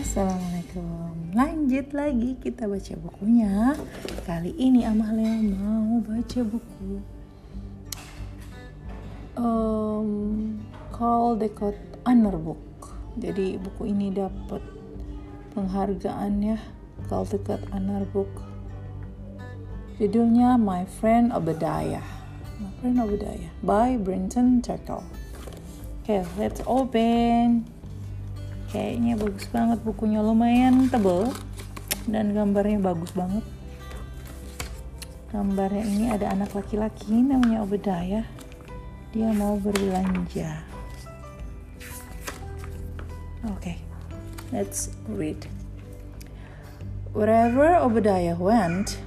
[0.00, 1.36] Assalamualaikum.
[1.36, 3.76] Lanjut lagi kita baca bukunya.
[4.24, 5.28] Kali ini Amalia
[5.60, 7.04] mau baca buku.
[9.36, 10.56] Um,
[10.88, 11.76] Call Decode
[12.08, 12.96] Honor Book.
[13.20, 14.64] Jadi buku ini dapat
[15.52, 16.56] penghargaan ya
[17.04, 18.32] Call Decode Honor Book.
[20.00, 22.08] Judulnya My Friend Obadiah.
[22.56, 24.88] My Friend Obadiah by Brenton Oke,
[26.08, 27.79] okay, let's open
[28.70, 31.30] kayaknya bagus banget bukunya lumayan tebel.
[32.08, 33.44] Dan gambarnya bagus banget.
[35.30, 38.26] Gambarnya ini ada anak laki-laki namanya Obadiah.
[39.14, 40.66] Dia mau berbelanja.
[43.46, 43.76] Oke okay,
[44.50, 45.46] let's read.
[47.14, 48.98] Wherever Obadiah went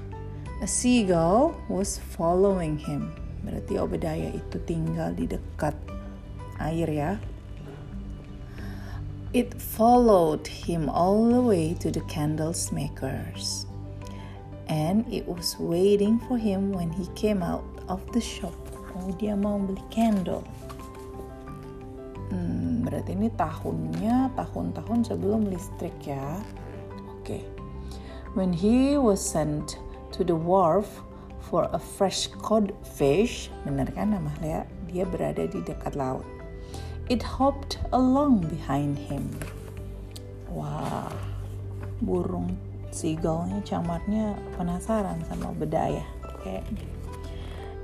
[0.63, 3.11] a seagull was following him.
[3.43, 5.75] Berarti Obadiah itu tinggal di dekat
[6.59, 7.11] air ya
[9.33, 13.65] It followed him all the way to the candles makers,
[14.69, 18.53] and it was waiting for him when he came out of the shop.
[18.93, 20.45] Oh, dia mau beli candle.
[22.29, 26.37] Hmm, berarti ini tahunnya tahun-tahun sebelum listrik ya.
[27.17, 27.41] Oke.
[27.41, 27.43] Okay.
[28.37, 29.81] When he was sent
[30.13, 31.01] to the wharf
[31.49, 34.61] for a fresh cod fish, benar kan nama Lea?
[34.93, 36.25] Dia berada di dekat laut.
[37.09, 39.27] It hopped along behind him.
[40.47, 41.11] Wah,
[41.99, 42.55] burung
[42.93, 46.05] seagullnya camatnya penasaran sama bedaya
[46.45, 46.87] kayaknya.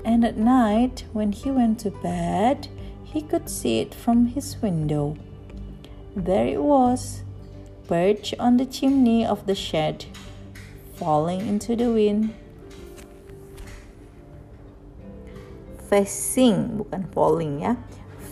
[0.05, 2.71] And at night, when he went to bed,
[3.03, 5.17] he could see it from his window.
[6.15, 7.23] There it was,
[7.89, 10.05] perched on the chimney of the shed,
[10.95, 12.31] falling into the wind.
[15.89, 17.75] Facing, bukan falling ya,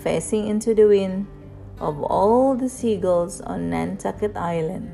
[0.03, 1.25] facing into the wind
[1.81, 4.93] of all the seagulls on Nantucket Island.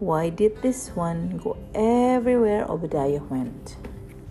[0.00, 3.76] Why did this one go everywhere Obadiah went?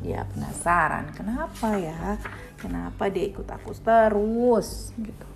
[0.02, 2.18] Dia penasaran, kenapa ya?
[2.58, 5.28] Kenapa dia ikut aku terus gitu.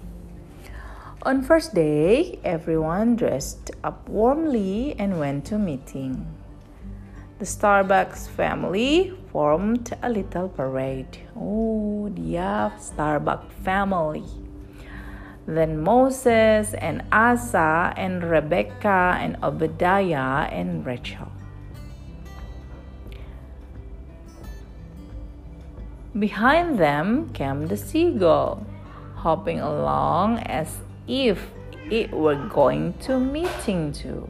[1.24, 6.28] On first day, everyone dressed up warmly and went to meeting.
[7.40, 11.18] The Starbucks family formed a little parade.
[11.36, 14.24] Oh, dia Starbuck family.
[15.48, 21.34] Then Moses and Asa and Rebecca and Obadiah and Rachel.
[26.14, 28.64] Behind them came the seagull,
[29.16, 30.78] hopping along as
[31.08, 31.50] if
[31.90, 34.30] it were going to meeting too.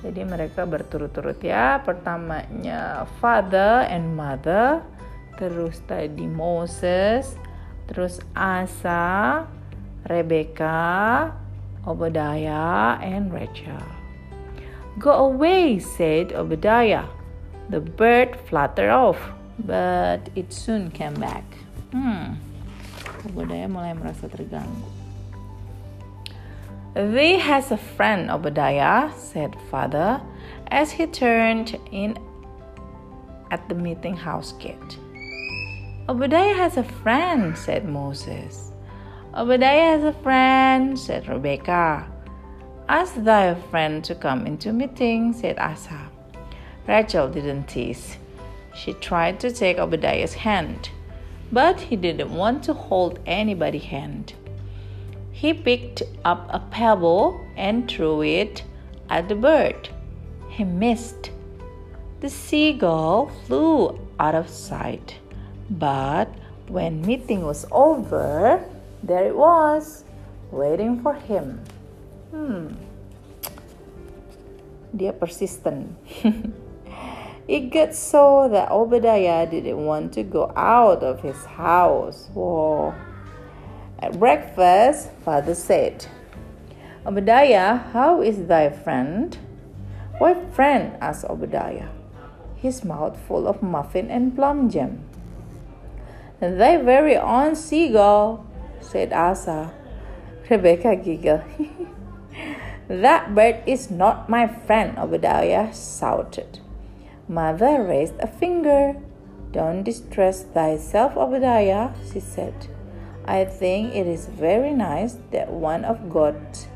[0.00, 1.80] Jadi mereka berturut-turut ya.
[1.84, 4.80] Pertamanya father and mother,
[5.36, 7.36] terus tadi Moses,
[7.84, 9.44] terus Asa,
[10.08, 11.28] Rebecca,
[11.84, 13.84] Obadiah, and Rachel.
[14.96, 17.08] Go away, said Obadiah.
[17.68, 19.20] The bird fluttered off,
[19.60, 21.44] but it soon came back.
[21.92, 22.40] Hmm,
[23.28, 24.99] Obadiah mulai merasa terganggu.
[26.94, 30.20] Thee has a friend, Obadiah, said father,
[30.68, 32.18] as he turned in
[33.52, 34.98] at the meeting house gate.
[36.08, 38.72] Obadiah has a friend, said Moses.
[39.36, 42.10] Obadiah has a friend, said Rebecca.
[42.88, 46.10] Ask thy friend to come into meeting, said Asa.
[46.88, 48.16] Rachel didn't tease.
[48.74, 50.90] She tried to take Obadiah's hand,
[51.52, 54.32] but he didn't want to hold anybody's hand.
[55.40, 58.62] He picked up a pebble and threw it
[59.08, 59.88] at the bird.
[60.50, 61.30] He missed.
[62.20, 65.16] The seagull flew out of sight.
[65.70, 66.28] But
[66.68, 68.62] when meeting was over,
[69.02, 70.04] there it was,
[70.50, 71.64] waiting for him.
[72.32, 72.76] Hmm.
[74.94, 75.96] Dia persistent.
[77.48, 82.28] it got so that Obadiah didn't want to go out of his house.
[82.34, 82.92] Whoa.
[84.02, 86.06] At breakfast, father said,
[87.04, 89.36] Obadiah, how is thy friend?
[90.16, 90.96] What friend?
[91.02, 91.88] asked Obadiah,
[92.56, 95.04] his mouth full of muffin and plum jam.
[96.40, 98.46] Thy very own seagull,
[98.80, 99.74] said Asa.
[100.48, 101.42] Rebecca giggled.
[102.88, 106.60] that bird is not my friend, Obadiah shouted.
[107.28, 108.96] Mother raised a finger.
[109.52, 112.68] Don't distress thyself, Obadiah, she said.
[113.26, 116.66] I think it is very nice that one of God's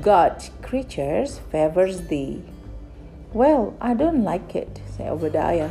[0.00, 2.42] God's creatures favors thee.
[3.32, 5.70] Well, I don't like it, said Obadiah.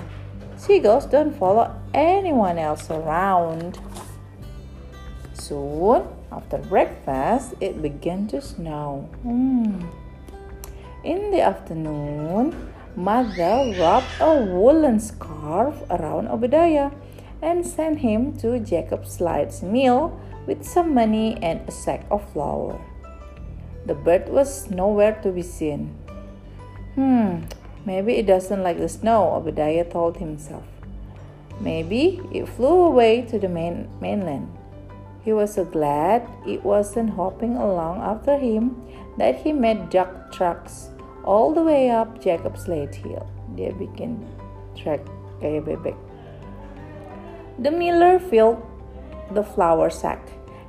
[0.58, 3.80] Seagulls don't follow anyone else around.
[5.34, 9.10] Soon, after breakfast, it began to snow.
[9.24, 9.88] Hmm.
[11.04, 16.92] In the afternoon, mother wrapped a woolen scarf around Obadiah
[17.42, 22.80] and sent him to Jacob Slide's mill with some money and a sack of flour.
[23.86, 25.96] The bird was nowhere to be seen.
[26.96, 27.48] Hmm,
[27.86, 30.64] maybe it doesn't like the snow, Obadiah told himself.
[31.60, 34.48] Maybe it flew away to the main, mainland.
[35.24, 38.76] He was so glad it wasn't hopping along after him
[39.18, 40.90] that he made duck tracks
[41.24, 43.28] all the way up Jacob's Slate Hill.
[43.56, 44.24] Dia bikin
[44.80, 45.04] track
[45.44, 46.09] kayak bebek.
[47.60, 48.64] The miller filled
[49.32, 50.26] the flour sack,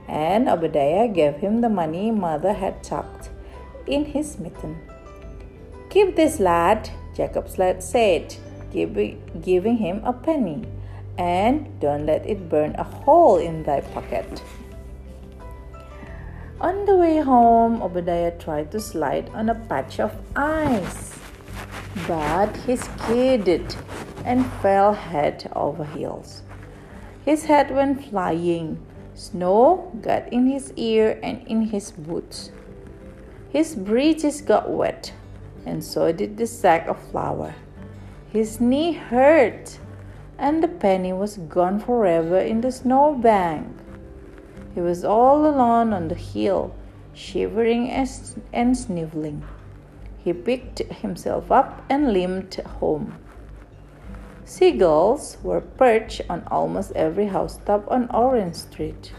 [0.08, 3.30] and Obadiah gave him the money mother had tucked
[3.86, 4.76] in his mitten.
[5.88, 8.34] Keep this, lad, Jacob's lad said,
[8.72, 10.64] giving him a penny,
[11.16, 14.42] and don't let it burn a hole in thy pocket.
[16.60, 21.16] On the way home, Obadiah tried to slide on a patch of ice,
[22.08, 23.76] but he skidded
[24.24, 26.42] and fell head over heels.
[27.24, 28.80] His head went flying.
[29.14, 32.50] Snow got in his ear and in his boots.
[33.50, 35.12] His breeches got wet,
[35.66, 37.54] and so did the sack of flour.
[38.32, 39.78] His knee hurt,
[40.38, 43.76] and the penny was gone forever in the snow bank.
[44.74, 46.74] He was all alone on the hill,
[47.12, 49.42] shivering and sniveling.
[50.24, 53.18] He picked himself up and limped home.
[54.50, 59.14] Seagulls were perched on almost every housetop on Orange Street.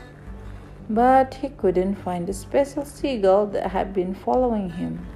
[0.92, 5.08] But he couldn't find the special seagull that had been following him.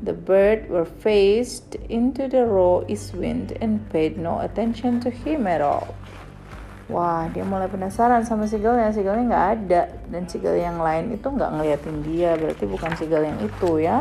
[0.00, 5.44] The birds were faced into the raw east wind and paid no attention to him
[5.44, 5.92] at all.
[6.88, 8.88] Wah, dia mulai penasaran sama seagullnya.
[8.88, 9.82] Seagullnya nggak ada.
[10.08, 12.40] Dan seagull yang lain itu nggak ngeliatin dia.
[12.40, 14.00] Berarti bukan seagull yang itu ya.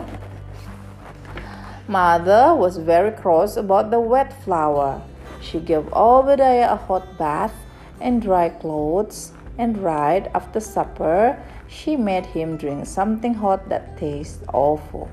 [1.91, 5.03] Mother was very cross about the wet flour.
[5.45, 7.53] She gave Obadiah a hot bath
[8.01, 11.37] and dry clothes, and right after supper,
[11.67, 15.09] she made him drink something hot that tastes awful.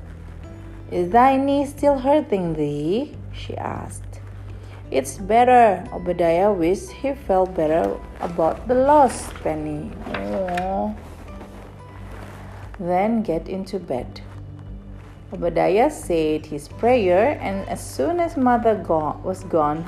[0.91, 3.15] Is thy knee still hurting thee?
[3.33, 4.21] she asked.
[4.91, 5.85] It's better.
[5.93, 9.91] Obadiah wished he felt better about the lost penny.
[10.13, 10.97] Aww.
[12.79, 14.21] Then get into bed.
[15.33, 18.77] Obadiah said his prayer, and as soon as mother
[19.25, 19.81] was gone,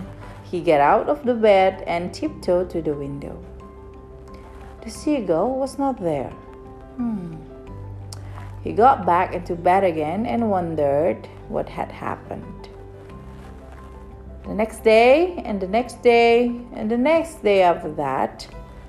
[0.55, 3.37] he got out of the bed and tiptoed to the window.
[4.83, 6.31] The seagull was not there.
[6.95, 7.35] Hmm.
[8.62, 12.69] He got back into bed again and wondered what had happened.
[14.45, 18.47] The next day, and the next day, and the next day after that,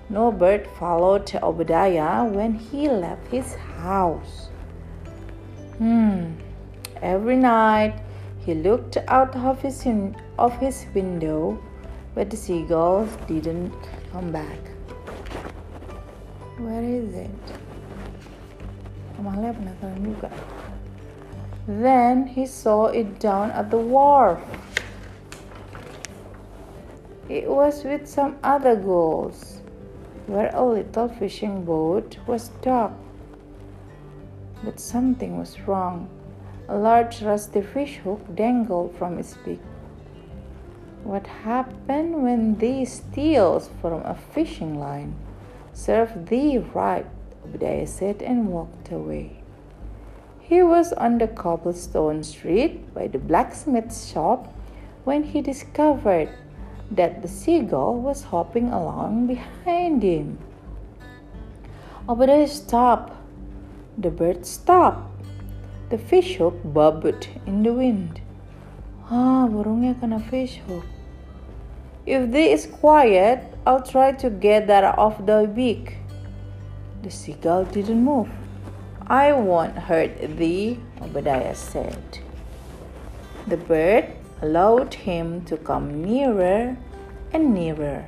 [0.07, 4.49] no bird followed Obadiah when he left his house.
[5.79, 6.33] Hmm.
[7.01, 8.04] Every night
[8.45, 9.87] he looked out of his,
[10.37, 11.59] of his window,
[12.13, 13.73] but the seagulls didn't
[14.11, 14.59] come back.
[16.57, 17.29] Where is it?
[21.67, 24.39] Then he saw it down at the wharf.
[27.27, 29.61] It was with some other gulls,
[30.27, 33.01] where a little fishing boat was docked.
[34.63, 36.07] But something was wrong.
[36.67, 39.61] A large rusty fish hook dangled from its beak.
[41.03, 45.13] What happened when these steals from a fishing line?
[45.73, 47.05] Serve thee right,
[47.43, 49.43] Obadiah said and walked away.
[50.39, 54.51] He was on the cobblestone street by the blacksmith's shop
[55.03, 56.29] when he discovered
[56.89, 60.39] that the seagull was hopping along behind him.
[62.09, 63.13] Obadiah stopped.
[63.97, 65.14] The bird stopped.
[65.95, 68.19] The fish hook bobbed in the wind.
[69.09, 70.83] Ah, burungnya kena fish hook.
[72.05, 75.95] If thee is quiet, I'll try to get that off the beak.
[77.01, 78.27] The seagull didn't move.
[79.07, 82.19] I won't hurt thee, Obadiah said.
[83.47, 84.11] The bird
[84.41, 86.75] allowed him to come nearer
[87.31, 88.03] and nearer.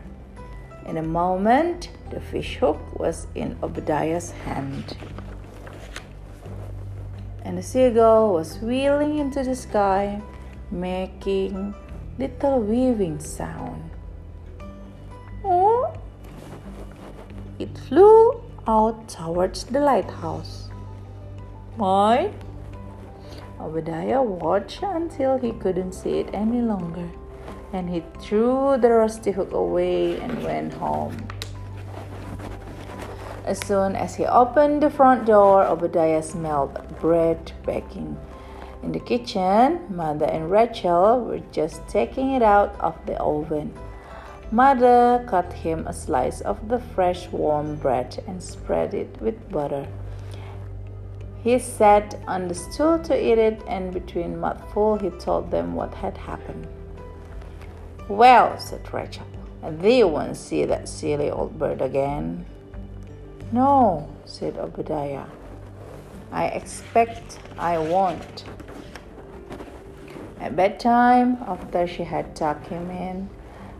[0.85, 4.97] In a moment, the fish hook was in Obadiah's hand
[7.47, 10.21] and the seagull was wheeling into the sky,
[10.69, 11.73] making
[12.19, 13.89] little weaving sound.
[15.45, 15.93] Oh!
[17.57, 20.67] It flew out towards the lighthouse.
[21.77, 22.33] Why?
[23.61, 27.09] Obadiah watched until he couldn't see it any longer,
[27.71, 31.15] and he threw the rusty hook away and went home.
[33.45, 38.17] As soon as he opened the front door, Obadiah smelled bread baking.
[38.83, 43.73] In the kitchen, Mother and Rachel were just taking it out of the oven.
[44.51, 49.87] Mother cut him a slice of the fresh warm bread and spread it with butter.
[51.43, 55.93] He sat on the stool to eat it, and between mouthfuls he told them what
[55.93, 56.67] had happened.
[58.09, 59.25] Well, said Rachel,
[59.61, 62.45] want to see that silly old bird again?
[63.51, 65.25] No, said Obadiah.
[66.31, 68.45] I expect I won't.
[70.39, 73.29] At bedtime, after she had tucked him in,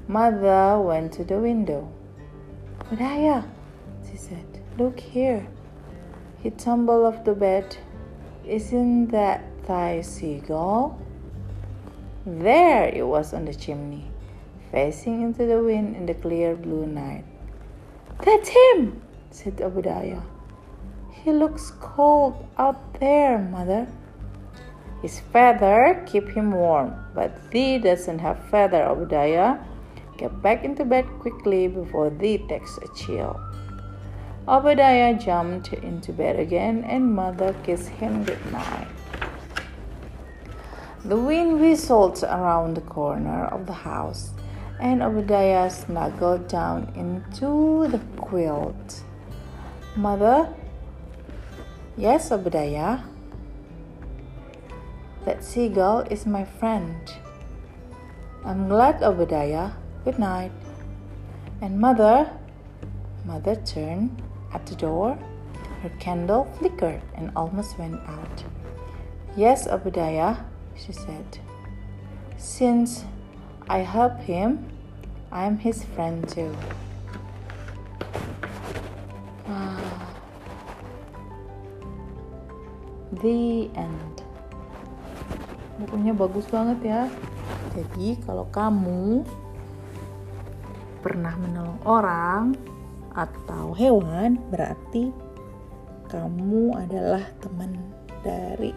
[0.08, 1.92] Mother went to the window.
[2.82, 3.44] Obadiah,
[4.10, 4.46] she said,
[4.77, 5.46] look here.
[6.39, 7.77] He tumbled off the bed.
[8.46, 11.00] Isn't that thy seagull?
[12.25, 14.12] There it was on the chimney
[14.72, 17.24] facing into the wind in the clear blue night.
[18.24, 19.01] That's him,
[19.32, 20.22] said Obadiah.
[21.27, 23.86] He looks cold out there, mother.
[25.01, 29.57] His feather keep him warm, but thee doesn't have feather, Obadiah.
[30.15, 33.38] Get back into bed quickly before thee takes a chill.
[34.48, 38.88] Obadiah jumped into bed again, and mother kissed him goodnight.
[41.03, 44.31] The wind whistled around the corner of the house
[44.79, 49.03] and Obadiah snuggled down into the quilt.
[49.98, 50.55] Mother?
[51.98, 53.00] Yes, Obadiah.
[55.25, 56.94] That seagull is my friend.
[58.46, 59.72] I'm glad, Obadiah.
[60.06, 60.51] Good night.
[61.60, 62.30] And mother?
[63.25, 64.22] Mother turned
[64.54, 65.18] at the door.
[65.82, 68.44] Her candle flickered and almost went out.
[69.36, 70.46] Yes, Obadiah,
[70.77, 71.39] she said.
[72.38, 73.06] Since
[73.68, 74.70] I help him.
[75.32, 76.56] I'm his friend too.
[83.16, 84.16] The end.
[85.80, 87.02] Bukunya bagus banget ya.
[87.78, 89.24] Jadi kalau kamu
[91.00, 92.58] pernah menolong orang
[93.14, 95.14] atau hewan, berarti
[96.08, 97.76] kamu adalah teman
[98.24, 98.72] dari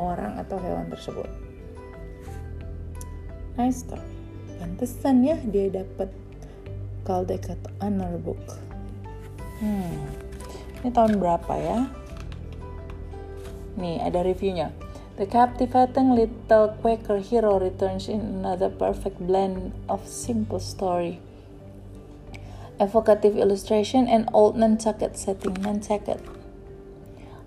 [0.00, 1.28] orang atau hewan tersebut
[3.56, 4.04] nice story
[4.56, 6.08] pantesan ya dia dapat
[7.04, 8.40] Caldecott Honor Book
[9.60, 9.96] hmm
[10.82, 11.78] ini tahun berapa ya
[13.76, 14.70] nih ada reviewnya
[15.20, 21.20] The captivating little Quaker hero returns in another perfect blend of simple story,
[22.80, 25.52] evocative illustration, and old Nantucket setting.
[25.60, 26.16] Nantucket.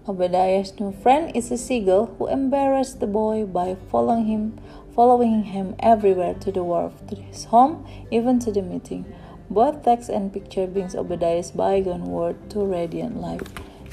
[0.05, 4.61] Obadiah's new friend is a seagull who embarrassed the boy by following him
[4.93, 9.03] following him everywhere to the wharf, to his home, even to the meeting.
[9.49, 13.43] Both text and picture brings Obadiah's bygone word to radiant life.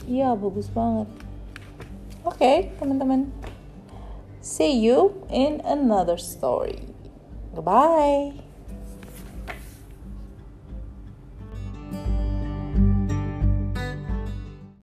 [0.07, 1.11] Iya, bagus banget.
[2.23, 3.35] Okay, teman-teman.
[4.39, 6.87] See you in another story.
[7.51, 8.52] Goodbye.